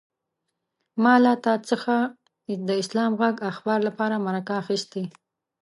ما 1.03 1.13
له 1.23 1.33
تا 1.45 1.53
څخه 1.69 1.95
د 2.67 2.69
اسلام 2.81 3.11
غږ 3.21 3.35
اخبار 3.51 3.79
لپاره 3.87 4.23
مرکه 4.27 4.53
اخيسته. 4.63 5.01